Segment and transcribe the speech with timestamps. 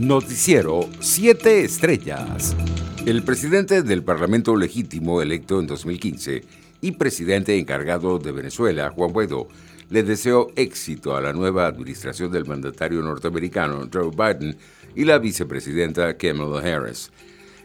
[0.00, 2.56] Noticiero 7 Estrellas.
[3.04, 6.42] El presidente del Parlamento legítimo electo en 2015
[6.80, 9.46] y presidente encargado de Venezuela, Juan Guaidó,
[9.90, 14.56] le deseó éxito a la nueva administración del mandatario norteamericano Joe Biden
[14.96, 17.10] y la vicepresidenta Kamala Harris.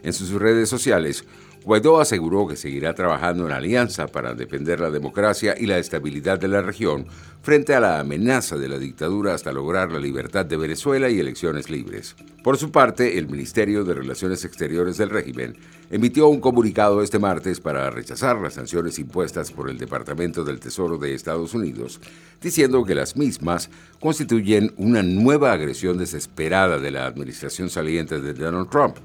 [0.02, 1.24] En sus redes sociales,
[1.66, 6.46] Guaidó aseguró que seguirá trabajando en alianza para defender la democracia y la estabilidad de
[6.46, 7.08] la región
[7.42, 11.68] frente a la amenaza de la dictadura hasta lograr la libertad de Venezuela y elecciones
[11.68, 12.14] libres.
[12.44, 15.56] Por su parte, el Ministerio de Relaciones Exteriores del régimen
[15.90, 20.98] emitió un comunicado este martes para rechazar las sanciones impuestas por el Departamento del Tesoro
[20.98, 22.00] de Estados Unidos,
[22.40, 28.70] diciendo que las mismas constituyen una nueva agresión desesperada de la administración saliente de Donald
[28.70, 28.98] Trump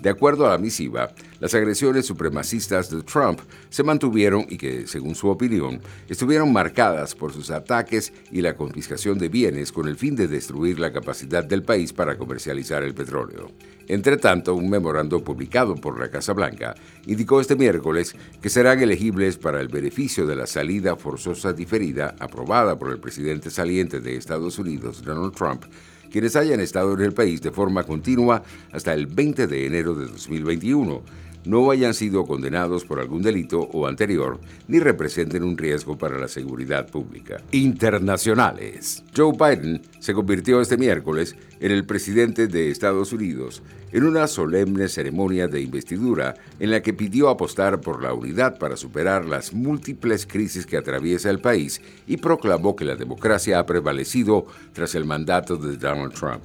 [0.00, 5.14] de acuerdo a la misiva, las agresiones supremacistas de Trump se mantuvieron y que, según
[5.14, 10.14] su opinión, estuvieron marcadas por sus ataques y la confiscación de bienes con el fin
[10.14, 13.50] de destruir la capacidad del país para comercializar el petróleo.
[13.88, 16.74] Entre tanto, un memorando publicado por la Casa Blanca
[17.06, 22.78] indicó este miércoles que serán elegibles para el beneficio de la salida forzosa diferida aprobada
[22.78, 25.64] por el presidente saliente de Estados Unidos, Donald Trump,
[26.10, 28.42] quienes hayan estado en el país de forma continua
[28.72, 31.02] hasta el 20 de enero de 2021
[31.48, 36.28] no hayan sido condenados por algún delito o anterior, ni representen un riesgo para la
[36.28, 37.38] seguridad pública.
[37.52, 39.02] Internacionales.
[39.16, 44.88] Joe Biden se convirtió este miércoles en el presidente de Estados Unidos en una solemne
[44.88, 50.26] ceremonia de investidura en la que pidió apostar por la unidad para superar las múltiples
[50.26, 55.56] crisis que atraviesa el país y proclamó que la democracia ha prevalecido tras el mandato
[55.56, 56.42] de Donald Trump.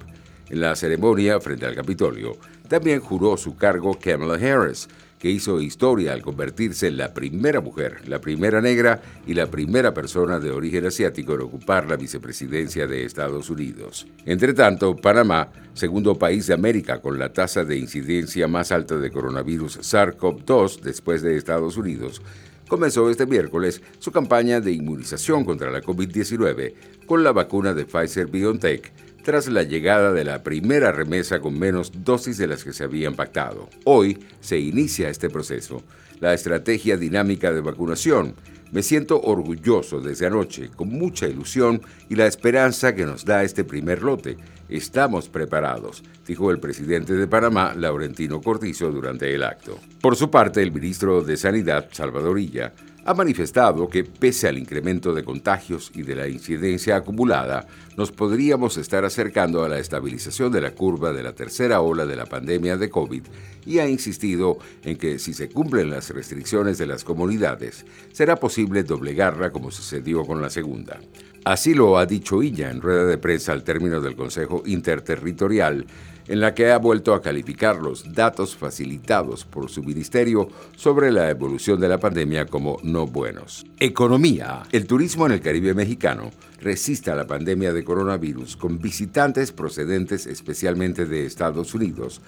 [0.50, 4.88] En la ceremonia frente al Capitolio, también juró su cargo Kamala Harris,
[5.24, 9.94] que hizo historia al convertirse en la primera mujer, la primera negra y la primera
[9.94, 14.06] persona de origen asiático en ocupar la vicepresidencia de Estados Unidos.
[14.26, 19.12] Entre tanto, Panamá, segundo país de América con la tasa de incidencia más alta de
[19.12, 22.22] coronavirus SARS-CoV-2 después de Estados Unidos,
[22.68, 26.74] comenzó este miércoles su campaña de inmunización contra la COVID-19
[27.06, 28.92] con la vacuna de Pfizer BioNTech
[29.24, 33.16] tras la llegada de la primera remesa con menos dosis de las que se habían
[33.16, 33.70] pactado.
[33.86, 35.82] Hoy se inicia este proceso,
[36.20, 38.36] la estrategia dinámica de vacunación.
[38.72, 43.64] Me siento orgulloso desde anoche, con mucha ilusión y la esperanza que nos da este
[43.64, 44.38] primer lote.
[44.68, 49.78] Estamos preparados, dijo el presidente de Panamá, Laurentino Cortizo, durante el acto.
[50.02, 52.74] Por su parte, el ministro de Sanidad, Salvador Illa,
[53.06, 58.78] ha manifestado que pese al incremento de contagios y de la incidencia acumulada, nos podríamos
[58.78, 62.78] estar acercando a la estabilización de la curva de la tercera ola de la pandemia
[62.78, 63.24] de COVID
[63.66, 68.84] y ha insistido en que si se cumplen las restricciones de las comunidades, será posible
[68.84, 71.00] doblegarla como sucedió con la segunda.
[71.46, 75.86] Así lo ha dicho Illa en rueda de prensa al término del Consejo Interterritorial
[76.28, 81.30] en la que ha vuelto a calificar los datos facilitados por su ministerio sobre la
[81.30, 83.66] evolución de la pandemia como no buenos.
[83.80, 84.64] Economía.
[84.72, 90.26] El turismo en el Caribe mexicano resiste a la pandemia de coronavirus con visitantes procedentes
[90.28, 92.22] especialmente de Estados Unidos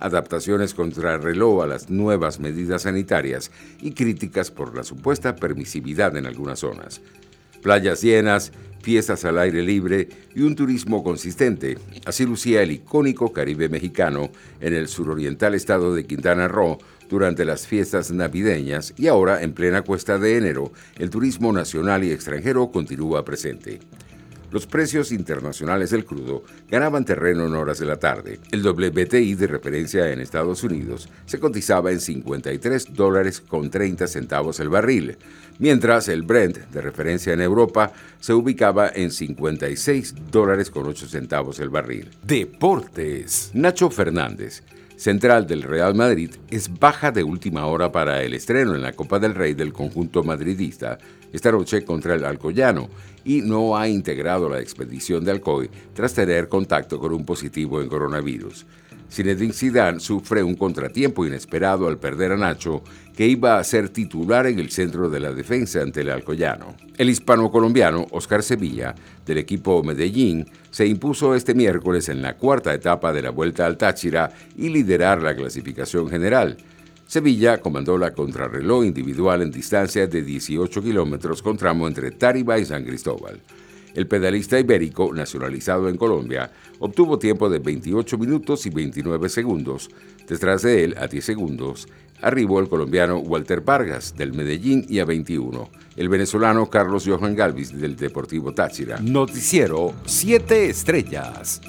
[0.00, 6.26] adaptaciones contra reloj a las nuevas medidas sanitarias y críticas por la supuesta permisividad en
[6.26, 7.00] algunas zonas.
[7.62, 8.52] Playas llenas
[8.82, 11.78] fiestas al aire libre y un turismo consistente.
[12.04, 14.30] Así lucía el icónico Caribe mexicano
[14.60, 16.78] en el suroriental estado de Quintana Roo
[17.08, 22.10] durante las fiestas navideñas y ahora, en plena cuesta de enero, el turismo nacional y
[22.10, 23.80] extranjero continúa presente.
[24.52, 28.38] Los precios internacionales del crudo ganaban terreno en horas de la tarde.
[28.50, 34.60] El WTI de referencia en Estados Unidos se cotizaba en 53 dólares con 30 centavos
[34.60, 35.16] el barril,
[35.58, 41.58] mientras el Brent de referencia en Europa se ubicaba en 56 dólares con 8 centavos
[41.58, 42.10] el barril.
[42.22, 43.52] Deportes.
[43.54, 44.62] Nacho Fernández
[44.96, 49.18] central del Real Madrid, es baja de última hora para el estreno en la Copa
[49.18, 50.98] del Rey del conjunto madridista
[51.32, 52.88] esta noche contra el Alcoyano
[53.24, 57.88] y no ha integrado la expedición de Alcoy tras tener contacto con un positivo en
[57.88, 58.66] coronavirus.
[59.12, 62.82] Zinedine Zidane sufre un contratiempo inesperado al perder a Nacho,
[63.14, 66.74] que iba a ser titular en el centro de la defensa ante el Alcoyano.
[66.96, 68.94] El hispano-colombiano Oscar Sevilla,
[69.26, 73.76] del equipo Medellín, se impuso este miércoles en la cuarta etapa de la Vuelta al
[73.76, 76.56] Táchira y liderar la clasificación general.
[77.06, 82.64] Sevilla comandó la contrarreloj individual en distancia de 18 kilómetros con tramo entre Tariba y
[82.64, 83.42] San Cristóbal.
[83.94, 89.90] El pedalista ibérico, nacionalizado en Colombia, obtuvo tiempo de 28 minutos y 29 segundos.
[90.28, 91.88] Detrás de él, a 10 segundos,
[92.22, 97.78] arribó el colombiano Walter Vargas, del Medellín, y a 21, el venezolano Carlos Johan Galvis,
[97.78, 98.98] del Deportivo Táchira.
[99.00, 101.60] Noticiero 7 Estrellas.